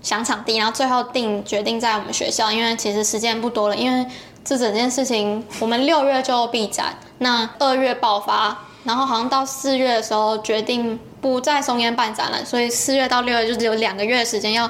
[0.03, 4.05] 想场地，然后最后定决定在我们学校，因为其实时间不多了，因为
[4.45, 8.55] 这整件事情我们六月就闭展，那二月爆发。
[8.83, 14.67] 然后好像到四月的时候决定不在松烟办展览，所以四月到六月就只有两个月的时间，要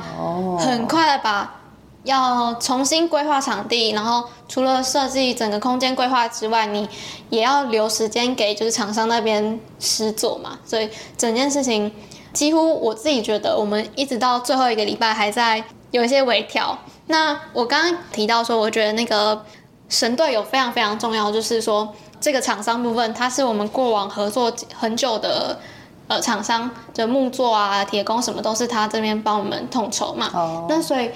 [0.60, 1.56] 很快的把
[2.04, 6.88] 要重新规划场地，然后除了设计整个空间规划之外，你
[7.30, 10.88] 也要留时间给就是厂商那边施作嘛，所以
[11.18, 11.92] 整件事情
[12.32, 16.78] 几乎我自己觉得我们一直到最后一个礼拜还在有一些微调。
[17.08, 19.44] 那我刚刚提到说，我觉得那个
[19.89, 21.94] 神队友非常非常重要，就是说。
[22.24, 25.60] 这个厂商部分，它是我们过往合作很久的
[26.08, 30.30] 呃厂商，就木作啊、铁工什么都是他这边帮我们统筹嘛。
[30.34, 30.66] 哦。
[30.70, 31.08] 那所以，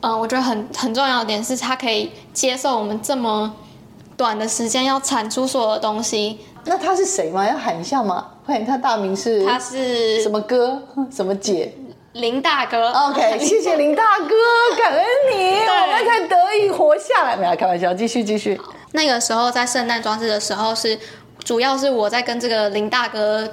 [0.00, 3.54] 嗯、呃，我觉得很很重要的点是，他可以接受我们这么
[4.16, 6.40] 短的时间要产出所有的东西。
[6.64, 7.48] 那他是谁吗？
[7.48, 8.26] 要喊一下吗？
[8.44, 9.44] 快点他大名是？
[9.44, 10.82] 他是 什么哥？
[11.10, 11.72] 什么姐？
[12.14, 12.90] 林大哥。
[12.90, 14.34] OK， 谢谢林大哥，
[14.82, 17.36] 感恩你，我们才得以活下来。
[17.36, 18.60] 没有开玩笑，继续继续。
[18.92, 20.98] 那个时候在圣诞装置的时候是，
[21.44, 23.46] 主要是我在跟这个林大哥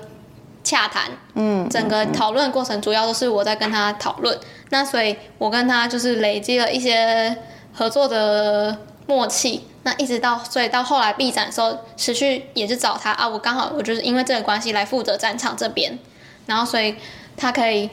[0.63, 4.37] 洽谈，嗯，整个讨论过程主要都是我在跟他讨论，
[4.69, 7.37] 那所以我跟他就是累积了一些
[7.73, 13.11] 合作的默契，那一直到所以到后来闭展的时候，持续也是找他。
[13.11, 15.99] 啊，我刚好我就是因为这个关系来负责展场这边，
[16.45, 16.95] 然后所以
[17.35, 17.89] 他可以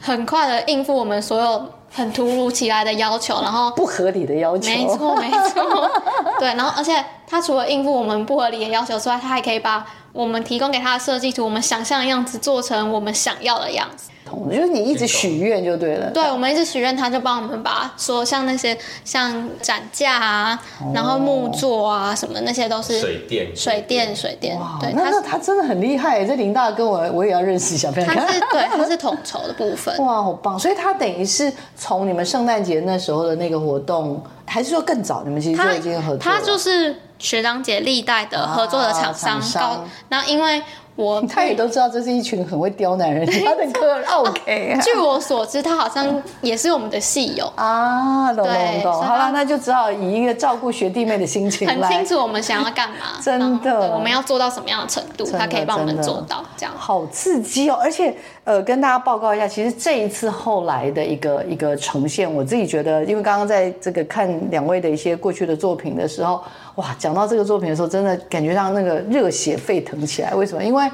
[0.00, 1.74] 很快的应付我们所有。
[1.92, 5.90] 很突如其来的要求，然后不合理的要求，没错没错，
[6.38, 14.09] 对，然后而且他除了应付我们不合理的要求之外，他还可以把我们提供给他的设计图，我们想象的样子做成我们想要的样子。
[14.48, 16.10] 就是你一直许愿就对了。
[16.10, 24.56] 对，我们一直许愿，他就帮我们把说像那些像展架啊，哦、然后木座啊什么那些都是水电水电水电。
[24.56, 26.24] 哇，对，那那他真的很厉害。
[26.24, 27.90] 这林大哥我我也要认识一下。
[27.90, 29.96] 他是对，他是统筹的部分。
[29.98, 30.56] 哇，好棒！
[30.56, 35.22] 所以他等于是从你们圣诞节那时候的那个活动，还是说更早？
[35.24, 36.38] 你们其实就已经合作他。
[36.38, 39.84] 他就是学长姐历代的合作的厂商，高。
[40.08, 40.62] 然后因为。
[41.00, 44.78] 我他也都知道这是一群很会刁难人他的客 OK。
[44.82, 48.92] 据我所知，他好像也是我们的戏友啊，懂懂懂。
[49.02, 56.74] 好了，那就只好以一个照顾学弟妹的心情，很清楚我们想要干嘛， 真的，我们要做到什么样的程度，他可以帮我们做到这样。
[56.76, 57.78] 好刺激哦！
[57.82, 66.42] 而且呃，跟大家报告一下，其实这一次后来的一个一个呈现，我自己觉得，因为刚刚在这个看两位的一些过去的作品的时候。
[66.80, 70.34] 哇，讲到这个作品的时候，真的感觉让那个热血沸腾起来。
[70.34, 70.64] 为什么？
[70.64, 70.90] 因为，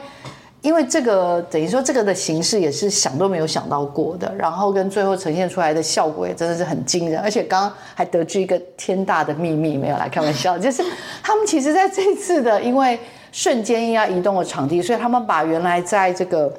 [0.60, 7.20] 因为这个等于说这个的形式也是想都没有想到过的，然后跟最后呈现出来的效果也真的是很惊人。
[7.20, 10.82] 而且刚刚还得知一个天大的秘密，没有来开玩笑， 就是
[11.22, 12.98] 他们其实在这次的，因为
[13.30, 16.52] 瞬间要移动的场地，所以他们把原来在这个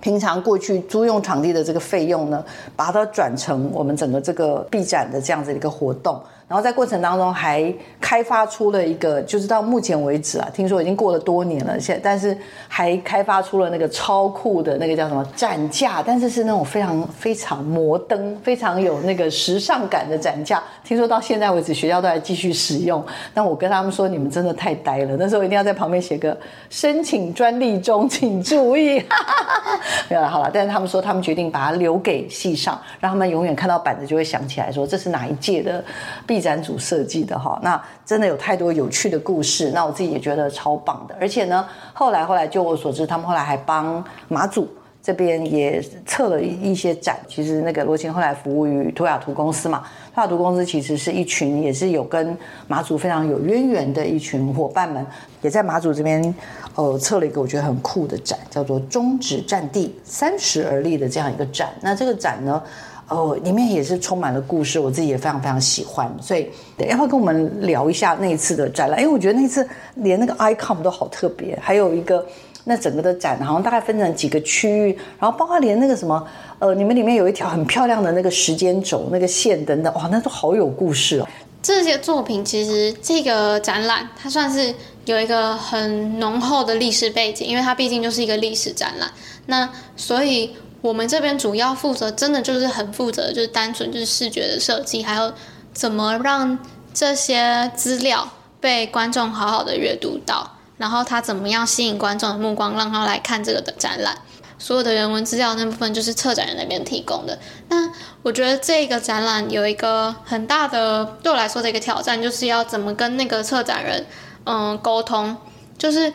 [0.00, 2.44] 平常过去租用场地的这个费用呢，
[2.74, 6.20] 把它转成我们整个这个毕展的这样子的一个活动。
[6.48, 12.34] 然后在过程当中还开发出了一个，就是到目前为止啊，听说已经过了多年了，现但是
[12.66, 20.62] 还开发出了那个超酷的那个叫什么展架，但是是那种非常非常摩登、非常有那个时尚感的展架。
[20.82, 23.04] 听说到现在为止，学校都还继续使用。
[23.34, 26.34] 那我跟他们说，你们真的太呆了，那时候一定要在旁边写个
[26.70, 29.04] 申请专利中，请注意。
[30.08, 30.50] 没有了，好了。
[30.50, 35.84] 但是他们说，他们决定把它留给系上，让他们永远看到板子就会想起来说，这是哪一届的
[36.26, 36.37] 毕。
[36.40, 41.16] 展组设计的哈，那真的有太多有趣的故事，那我自己也觉得超棒的。
[41.20, 44.68] 而且呢，后来后来，就我所知，他们后来还帮马祖
[45.02, 47.16] 这边也策了一些展。
[47.28, 55.06] 其实那个罗琴后来服务于图雅图公司嘛，图雅图公司其实是一群也是有跟马祖非常有渊源的一群伙伴们，
[55.40, 56.34] 也在马祖这边
[56.74, 61.70] 呃策了一个我觉得很酷的展，叫做“终止战地，三十而立”的这样一个展。
[61.80, 62.62] 那这个展呢，
[63.08, 69.00] 哦，里面也是充满了故事，我自己也非常非常喜欢，所以要不要跟我们聊一下那一次的展览？
[69.00, 72.26] 因为我觉得那次连那个 icon 都好特别，还有一个
[72.64, 76.22] 那整个的展好像大概分成几个区域，然后包括连那个什么，
[76.58, 81.28] 呃，你们里面有一条很漂亮的那个时间轴，那个线等等，哇，那都好有故事哦。
[81.62, 84.74] 这些作品其实这个展览它算是
[85.06, 89.10] 有一个很浓厚的历史背景，因为它毕竟就是一个历史展览，
[89.46, 89.66] 那
[89.96, 90.50] 所以。
[90.80, 95.32] 我们这边主要负责，真的就是很负责，就是单纯就是视觉的设计，还有
[95.72, 96.56] 怎么让
[96.94, 98.28] 这些资料
[98.60, 104.18] 被观众好好的阅读到，然后他怎么样吸引观众的目光，让他来看这个的展览。
[104.60, 107.38] 所有的人文资料那部分就是策展人那边提供的。
[107.68, 107.90] 那
[108.22, 114.06] 我觉得这个展览有一个很大的对我来说的一个挑战，就是要怎么跟那个策展人
[114.44, 115.36] 嗯沟通，
[115.76, 116.12] 就是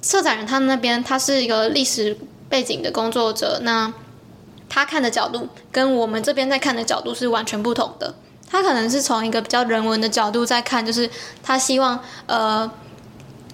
[0.00, 2.16] 策展人他们那边他是一个历史。
[2.50, 3.90] 背景的工作者，那
[4.68, 8.14] 他看的角度跟我们这边在看的角度是完全不同的。
[8.50, 11.08] 他可能是从一个比较人文的角度在看，就是
[11.42, 12.68] 他希望呃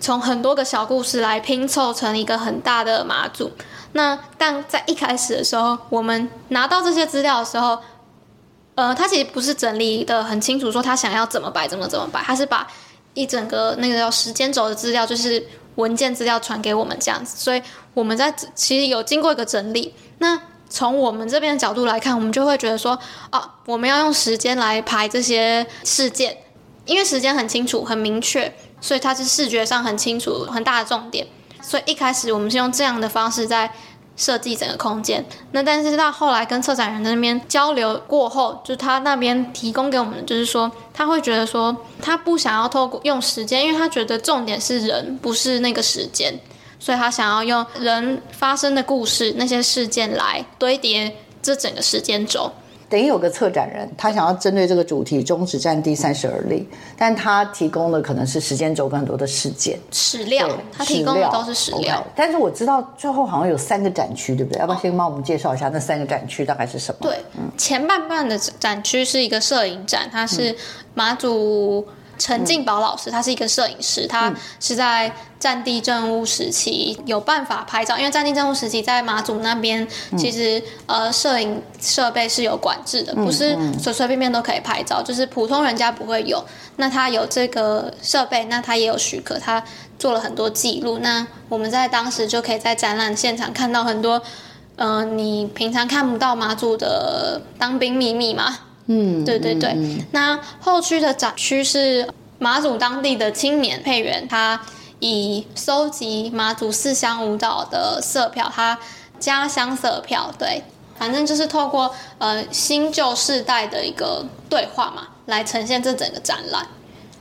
[0.01, 3.53] 从很多个小故事来拼凑成一个很大的马祖。
[3.93, 7.79] 那但在一开始的时候，我们拿到这些资料的时候，
[8.75, 12.67] 呃，他其实不是整理的很清楚，说他想要怎么摆，怎么怎么摆，他是把
[13.13, 15.47] 一整个那个叫时间轴的资料，就是。
[15.77, 17.63] 文件资料传给我们这样子，所以
[17.95, 19.95] 我们在其实有经过一个整理。
[20.19, 22.99] 那从我们这边的角度来看，我们就会觉得说，
[23.31, 26.37] 哦，我们要用时间来排这些事件，
[26.85, 31.27] 因为时间很清楚、很明确，所以它是视觉上很清楚、很大的重点。
[31.63, 33.73] 所以一开始我们是用这样的方式在。
[34.17, 46.41] 设计整个空间，那但是到后来跟策展人那边交流过后，就他那边提供给我们，就是说他会觉得说他不想要透过用时间，因为他觉得重点是人，不是那个时间，
[46.81, 52.51] 所以他想要用人发生的故事那些事件来堆叠这整个时间轴。
[52.89, 61.97] 等于有个策展人，他想要针对这个主题终止战地三十而立，但他提供的可能是时间轴跟很多的事件史料，他提供的都是史料。
[61.97, 64.61] Okay, 但是我知道最后好像有三个展区，对不对？
[64.61, 66.99] 要不要先帮我们介绍一下那三个展区大概是什么？
[67.03, 70.55] 对，嗯、前半半的展区是一个摄影展，它是
[70.95, 71.87] 马祖。
[72.19, 86.45] 陈进宝老师，他是一个摄影师，他是在战地政务时期有办法拍照，因为战地政务时期在马祖那边，其实呃摄影设备是有管制的，不是随随便便都可以拍照，就是普通人家不会有。
[86.77, 89.63] 那他有这个设备，那他也有许可，他
[89.99, 90.99] 做了很多记录。
[90.99, 94.21] 那我们在当时就可以在展览现场看到很多，
[94.77, 98.59] 呃，你平常看不到马祖的当兵秘密嘛。
[98.89, 99.77] 嗯，对对对。
[100.13, 104.61] 那后区的展区是马祖当地的青年配员，他
[105.01, 108.79] 以收集马祖四乡舞蹈的色票，他
[109.19, 110.63] 家乡色票，对，
[110.97, 116.65] 反正就是透过呃新旧世代的一个对话嘛，来呈现这整个展览。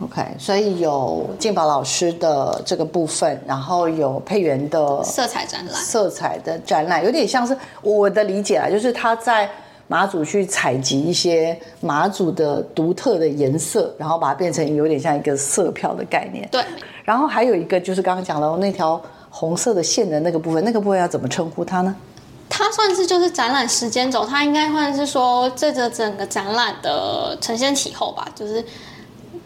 [0.04, 9.49] OK，所以有进宝老师的这个部分，然后有配员的色彩展览，色彩的展览有点像是我的理解啊，就是他在。
[9.88, 16.47] 马祖去采集一些马祖的独特的颜色，然后把它变成有点像一个色票的概念。
[16.51, 16.64] 对。
[17.03, 18.99] 然后还有一个就是刚刚讲的那条
[19.30, 21.95] 红色的线的那个部分，那个部分要怎么称呼它呢？
[22.49, 28.66] 它算是就是展览时间轴，它应该算是说这个整个展览的承先启后吧，就是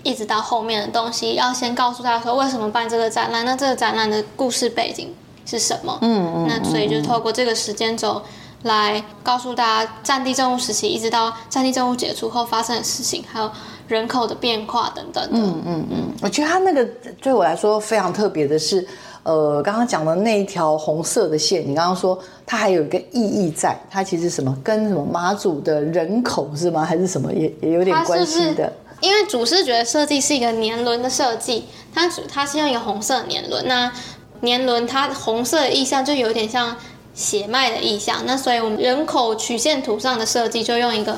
[0.03, 5.13] 一直到后面的东西要先告诉大家说为什么办这个展览，那这个展览的故事背景
[5.45, 5.99] 是什么？
[6.01, 6.47] 嗯嗯。
[6.47, 8.21] 那所以就透过这个时间轴。
[8.63, 13.49] 来告诉大家，战地政务时期一直到战地政务解除后发生的事情，还有
[13.87, 15.29] 人口的变化等等的。
[15.31, 16.83] 嗯嗯嗯，我觉得他那个
[17.21, 18.85] 对我来说非常特别的是，
[19.23, 26.83] 呃，刚刚讲的那一条红色的线，你刚刚说它还有一个意义在，它其实什么跟什么马祖的人口是吗？
[26.83, 28.71] 还是什么也也有点关系的？
[29.01, 33.89] 因为主视觉设计是一个年轮的设计，它主它是用一个红色年轮，那
[34.41, 36.75] 年轮它红色的意象就有点像
[37.13, 41.17] 血脉的意象，那所以我们人口曲线图上的设计就用一个。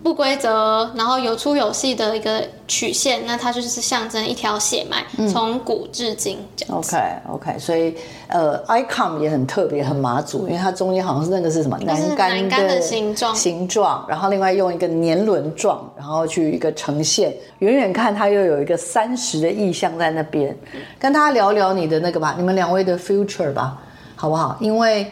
[0.00, 6.78] 不规则，然后有粗有细的一个曲线，那它就是象征一条血脉，从、嗯、古至今这样。
[6.78, 6.96] OK
[7.28, 7.92] OK，所以
[8.28, 17.34] 呃，icon 也很特别，很马祖，因为它中间好像是那个是什么南竿的形状，形状，然后另外用一个年轮状，然后去一个呈现。
[17.58, 20.56] 远远看它又有一个三十的意象在那边，
[21.00, 23.76] 跟大家聊聊你的那个吧，你们两位的 future 吧，
[24.20, 24.58] 好不好？
[24.60, 25.08] 因为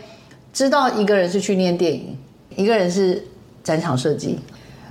[0.53, 2.19] 知道一个人是去念电影，
[2.57, 3.25] 一个人是
[3.63, 4.37] 展场设计。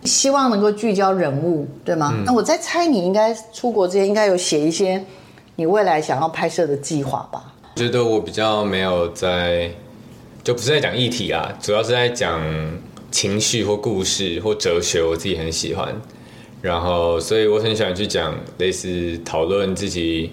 [0.05, 2.13] 希望能够聚焦人物，对吗？
[2.15, 5.03] 嗯、那我在猜，你应该出国之前应该有写一些
[5.57, 7.53] 你未来想要拍摄的计划吧？
[7.75, 9.69] 我觉得我比较没有在，
[10.43, 12.39] 就不是在讲议题啊，主要是在讲
[13.11, 15.93] 情绪或故事或哲学，我自己很喜欢。
[16.61, 20.31] 然后，所以我很喜欢去讲类似讨论自己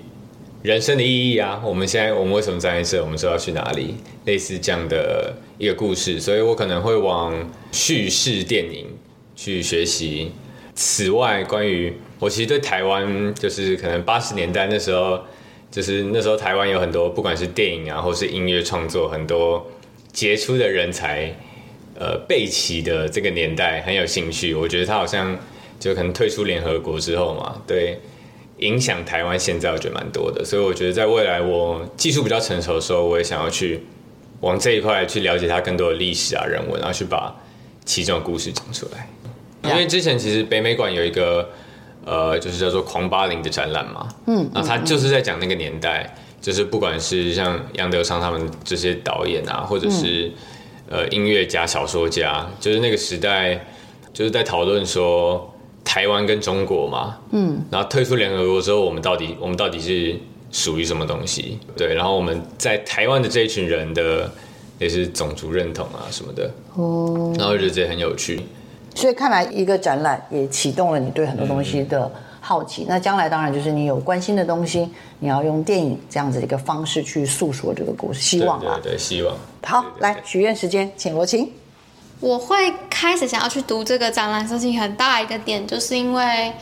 [0.62, 1.60] 人生的意义啊。
[1.64, 3.02] 我们现在我们为什么在这？
[3.02, 3.96] 我们说要去哪里？
[4.24, 7.34] 类似这样的一个故事，所以我可能会往
[7.70, 8.86] 叙事电影。
[9.34, 10.30] 去学习。
[10.74, 15.18] 此外，关于我其实对台湾，就是可能八十年代那时候，
[15.68, 19.66] 就是那时候台湾有很多不管是电影啊，或是音乐创作，很多
[20.12, 21.34] 杰出的人才，
[21.98, 24.54] 呃，备齐的这个年代很有兴趣。
[24.54, 25.36] 我觉得他好像
[25.80, 27.98] 就可能退出联合国之后嘛，对，
[28.62, 30.44] 影响台湾现在我觉得蛮多的。
[30.44, 33.82] 所以我觉得在未来我技术比较成熟的时候，我也想要去
[34.40, 37.34] 往这一块去了解它更多的历史啊、人文，然后去把
[37.84, 39.08] 其中的故事讲出来。
[39.64, 41.48] 因为之前其实北美馆有一个，
[42.04, 50.32] 呃，就是叫做“狂八零”的展览嘛，嗯，那他就是在讲那个年代，就是不管是像杨德昌他们这些导演啊，或者是
[50.90, 53.64] 呃音乐家、小说家，就是那个时代，
[54.12, 55.51] 就是在讨论说
[55.84, 60.16] 台湾跟中国嘛，嗯，然后退出联合国之后，我们到底我们到底是
[60.50, 61.58] 属于什么东西？
[61.76, 64.30] 对，然后我们在台湾的这一群人的
[64.78, 68.40] 也是种族认同啊什么的，哦，然后我觉得这很有趣。
[68.94, 72.10] 所以看来一个展览也启动了你对很多东西的
[72.40, 72.82] 好奇。
[72.82, 74.86] 嗯、那将来当然就是你有关心的东西，
[75.18, 78.20] 你要用电影这样子的一个方式去诉说这个故事。
[78.20, 79.34] 希望啊，对，对，对，希望。
[79.62, 81.50] 好，对对对，来许愿时间，请罗晴。
[82.20, 82.72] 我会
[83.02, 86.52] 开始想要去读这个展览设计很大一个点，就是因为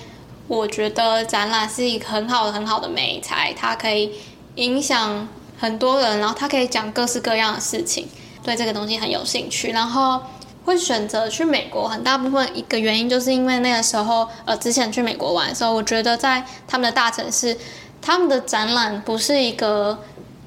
[0.48, 4.10] 我觉得展览是一个很好、很好的媒材，它可以
[4.54, 5.28] 影响
[5.58, 8.08] 很多人，然后它可以讲各式各样的事情，
[8.42, 10.22] 对这个东西很有兴趣，然后。
[10.62, 17.56] 会选择去美国，很大部分一个原因就是因为那个时候，呃，之前去美国玩的时候，我觉得在他们的大城市，
[18.02, 19.98] 他们的展览不是一个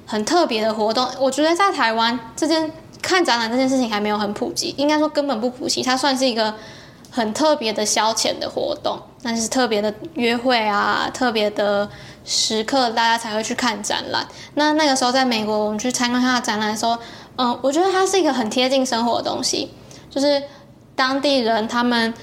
[0.05, 1.09] 很特别的活动。
[1.19, 2.71] 我觉得在台湾这件
[3.03, 5.83] 看展览这件事情还没有很普及，应该说根本不普及。
[5.83, 6.55] 它算是一个
[7.11, 11.87] 很特别的消遣的活动，但是特别的约会啊，特别的
[12.25, 14.25] 时刻，大家才会去看展览。
[14.55, 16.97] 那那个时候在美国，我们去参观他的展览的时候，
[17.35, 19.69] 嗯、我觉得它是一个很贴近生活的东西。
[20.09, 20.41] 就是
[20.95, 22.13] 当地人，他们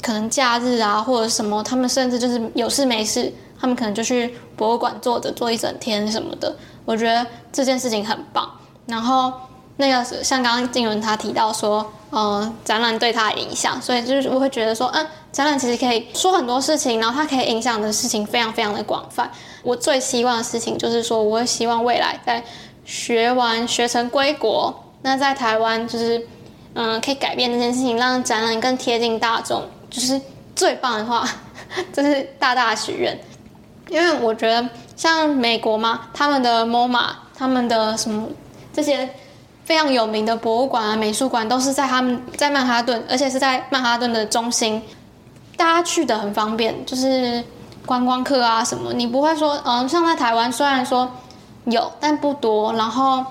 [0.00, 6.56] 可能假日啊，或者什么，他们甚至就是有事没事，他们可能就去博物馆坐着坐一整天什么的。
[6.84, 8.50] 我觉得这件事情很棒。
[8.86, 9.32] 然后
[9.78, 19.28] 那个像刚刚静文他提到说，呃，展览对他的影响，所以就是我会觉得说，嗯，展览其实可以说很多事情，然后它可以影响的事情非常非常的广泛。
[19.62, 22.44] 我最希望的事情就是说，我会希望未来在
[22.84, 26.26] 学完学成归国，那在台湾就是。
[26.74, 30.20] 嗯，可以改变这件事情，让展览更贴近大众，就是
[30.54, 31.28] 最棒的话，
[31.92, 33.18] 这是大大的许愿。
[33.88, 38.28] 因为我觉得像美国嘛，他们的 MoMA，他们的什么
[38.72, 39.08] 这些
[39.68, 44.82] 非常有名的博物馆啊、美术馆，都是在他们在曼哈顿，而且是在曼哈顿的中心，
[45.58, 47.44] 大家去的很方便，就是
[47.84, 51.06] 观光客啊什么，你不会说，嗯，像在台湾虽然说
[51.66, 53.22] 有，但不多，然后。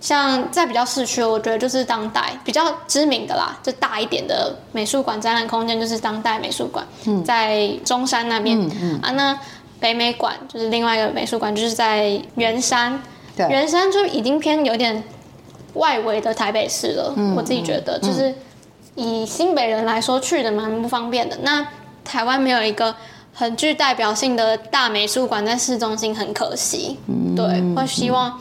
[0.00, 9.10] 像在比较市区，我觉得就是当代比较知名的啦，就大一点的美术馆展览空间就是当代美术馆，嗯、在中山那边、嗯嗯、啊。
[9.10, 9.36] 那
[9.80, 13.02] 北美馆就是另外一个美术馆，就是在圆山。
[13.48, 15.02] 圆山就已经偏有点
[15.74, 17.12] 外围的台北市了。
[17.16, 18.34] 嗯、我自己觉得，就是
[18.94, 21.36] 以新北人来说，去的蛮不方便的。
[21.42, 21.66] 那
[22.04, 22.94] 台湾没有一个
[23.32, 26.98] 很具代表性的大美术馆在市中心，很可惜。
[27.06, 28.40] 嗯、对，我希望。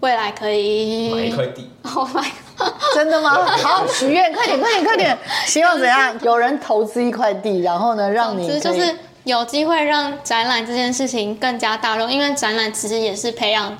[0.00, 2.22] 未来可以买一块地，Oh my
[2.56, 3.30] God，真的吗？
[3.46, 5.18] 好，许愿，快点，快点，快点！
[5.46, 6.14] 希望怎样？
[6.22, 8.94] 有人投资一块地，然后呢，让你就是
[9.24, 13.76] 有机会让展览这件事情更加大众，因为展览其实也是培养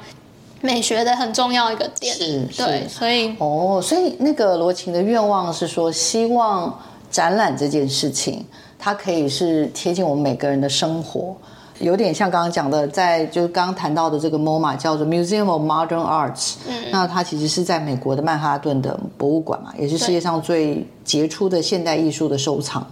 [0.61, 2.15] 美学的很重要一个点。
[2.15, 6.77] 是，对，所以哦，所以那个罗琴的愿望是说，希望
[7.11, 8.45] 展览这件事情，
[8.79, 11.37] 它可以是贴近我们每个人的生活。
[11.79, 22.87] 有点像刚刚讲的，在就是刚刚谈到的这个 MoMA 叫做 Museum of Modern Arts，嗯，那它其实是在美国的曼哈顿的博物馆嘛，也是世界上最杰出的现代艺术的收藏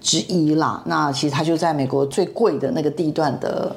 [0.00, 0.80] 之一啦。
[0.86, 3.76] 嗯、那其实它就在美国最贵的那个地段的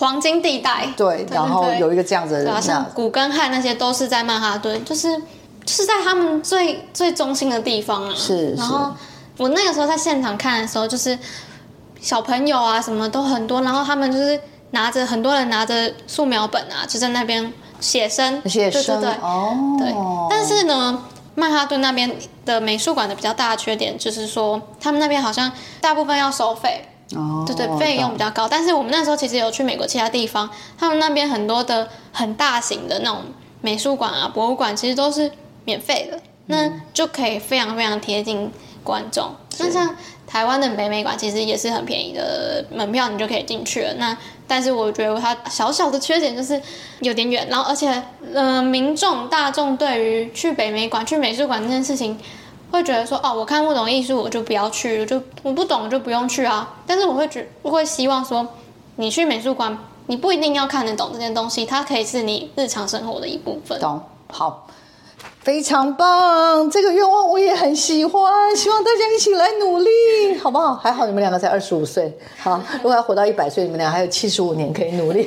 [0.00, 5.16] 黄金地带，对，然后有一个这样子的，对啊，像古根汉那些都是在曼哈顿，就是
[5.64, 8.12] 就是在他们最最中心的地方啊。
[8.16, 8.92] 是，然后
[9.36, 11.16] 我那个时候在现场看的时候，就是。
[12.02, 14.40] 小朋友啊，什么都很多，然后他们就是
[14.70, 19.94] 拿着很多人拿着素描本啊，就在那边写生，写生，对对对，哦，对。
[20.30, 22.10] 但是呢，曼哈顿那边
[22.46, 28.48] 的美术馆的比较大的缺点就是说，他们那边好像大部分要收费，哦，对对，费用比较高。
[28.48, 30.48] 但是我们那时候其实有去美国其他地方，
[30.78, 33.22] 他们那边很多的很大型的那种
[33.60, 35.30] 美术馆啊、博物馆，其实都是
[35.64, 38.50] 免费的，那就可以非常非常贴近
[38.84, 39.34] 观众。
[39.58, 39.94] 那像。
[40.30, 43.92] 台湾的北美馆其实也是很便宜的门票，你就可以进去了。
[43.94, 46.62] 那但是我觉得它小小的缺点就是
[47.00, 48.00] 有点远，然后而且
[48.32, 52.16] 呃，民众大众对于去北美馆、去美术馆这件事情，
[52.70, 56.76] 会觉得说哦，我看不懂艺术，我就不要去，我就我不懂就不用去啊。
[56.86, 58.46] 但是我会觉我会希望说，
[58.96, 63.78] 你去美术馆，你不一定要看得懂这件东西，它可以是你日常生活的一部分。
[63.80, 64.66] 懂，好。
[65.42, 70.74] 非常棒，这个愿望我也很喜欢，希望大家一起来努力，好不好？
[70.74, 75.26] 还好你们两个才二十五岁，好，如果要活到一百岁，你们俩还有七十五年可以努力。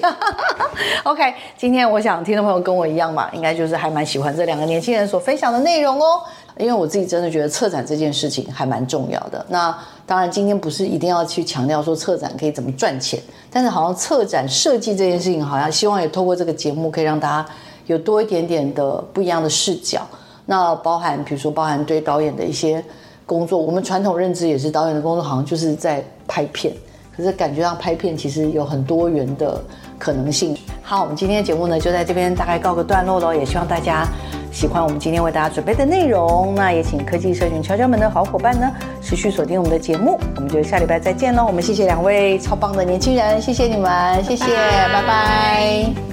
[1.03, 6.21] OK，今天我想听众朋友跟我一样吧，应该就是还蛮喜欢这两个年轻人所分享的内容哦。
[6.58, 9.45] 因为我自己真的觉得策展这件事情还蛮重要的。
[9.49, 9.76] 那
[10.06, 17.49] 当然，今天不是一定要去强调说策展可以怎么赚钱，但是好像策展设计这件事情，好像希望也透过这个节目可以让大家。
[17.86, 20.08] 有多一点点的不一样的视角，
[20.45, 22.82] 那包含比如说包含对导演的一些
[23.26, 26.74] 工作，我们传统认知也是导演的工作好像就是在拍片，
[27.14, 29.62] 可是感觉上拍片其实有很多元的
[30.04, 30.54] 可能性。
[30.82, 34.06] 好，我们今天的节目呢就在这边大概告个段落喽，也希望大家
[34.51, 36.54] 喜欢我们今天为大家准备的内容。
[36.56, 38.70] 那也请科技社群敲敲门的好伙伴呢
[39.01, 41.45] 持续锁定我们的节目，我们就下礼拜再见喽。
[41.45, 45.01] 我们谢谢两位超棒的年轻人，谢谢你们，谢谢，拜拜。
[45.01, 46.12] 拜拜。